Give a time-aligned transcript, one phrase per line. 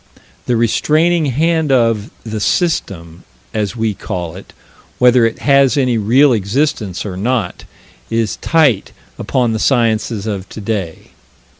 [0.47, 4.51] The restraining hand of the "System" as we call it,
[4.97, 7.65] whether it has any real existence or not
[8.09, 11.11] is tight upon the sciences of today.